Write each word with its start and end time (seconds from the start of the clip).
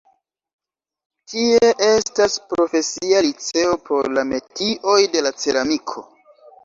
Tie 1.33 1.67
estas 1.87 2.37
profesia 2.53 3.21
liceo 3.29 3.77
por 3.91 4.11
la 4.17 4.27
metioj 4.33 4.99
de 5.17 5.23
la 5.27 5.35
ceramiko. 5.45 6.05